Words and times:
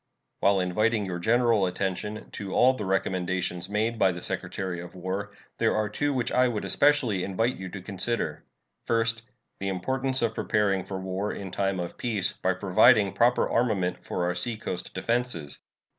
While 0.39 0.59
inviting 0.61 1.05
your 1.05 1.19
general 1.19 1.67
attention 1.67 2.31
to 2.31 2.55
all 2.55 2.73
the 2.73 2.87
recommendations 2.87 3.69
made 3.69 3.99
by 3.99 4.11
the 4.11 4.19
Secretary 4.23 4.81
of 4.81 4.95
War, 4.95 5.31
there 5.59 5.75
are 5.75 5.89
two 5.89 6.11
which 6.11 6.31
I 6.31 6.47
would 6.47 6.65
especially 6.65 7.23
invite 7.23 7.57
you 7.57 7.69
to 7.69 7.83
consider: 7.83 8.43
First, 8.83 9.21
the 9.59 9.67
importance 9.67 10.23
of 10.23 10.33
preparing 10.33 10.85
for 10.85 10.99
war 10.99 11.31
in 11.31 11.51
time 11.51 11.79
of 11.79 11.99
peace 11.99 12.33
by 12.33 12.53
providing 12.55 13.13
proper 13.13 13.47
armament 13.47 14.03
for 14.03 14.23
our 14.25 14.33
seacoast 14.33 14.95
defenses. 14.95 15.61